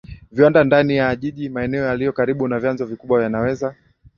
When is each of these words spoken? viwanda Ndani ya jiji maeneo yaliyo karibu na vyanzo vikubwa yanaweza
viwanda 0.31 0.63
Ndani 0.63 0.95
ya 0.97 1.15
jiji 1.15 1.49
maeneo 1.49 1.85
yaliyo 1.85 2.13
karibu 2.13 2.47
na 2.47 2.59
vyanzo 2.59 2.85
vikubwa 2.85 3.23
yanaweza 3.23 3.75